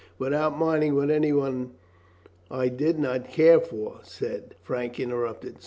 "Without 0.17 0.57
minding 0.57 0.95
what 0.95 1.11
any 1.11 1.31
one 1.31 1.73
I 2.49 2.69
did 2.69 2.97
not 2.97 3.29
care 3.29 3.59
for, 3.59 3.99
said," 4.01 4.55
Frank 4.63 4.99
interrupted. 4.99 5.57